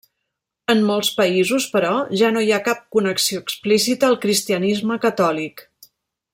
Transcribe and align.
En 0.73 0.79
molts 0.87 1.11
països, 1.19 1.67
però, 1.75 1.91
ja 2.23 2.31
no 2.37 2.43
hi 2.45 2.49
ha 2.57 2.61
cap 2.69 2.81
connexió 2.97 3.43
explícita 3.45 4.11
al 4.11 4.19
cristianisme 4.25 4.99
catòlic. 5.09 5.67